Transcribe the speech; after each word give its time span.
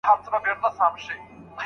ایا 0.03 0.11
افغان 0.13 0.25
سوداګر 0.25 0.55
بادام 0.63 0.73
صادروي؟ 0.77 1.17